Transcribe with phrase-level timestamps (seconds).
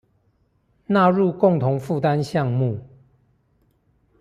[0.87, 2.79] 納入共同負擔項目